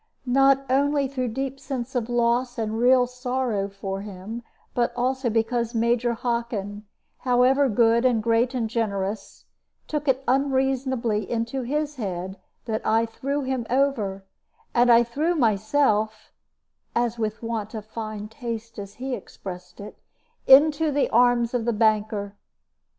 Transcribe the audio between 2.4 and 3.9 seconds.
and real sorrow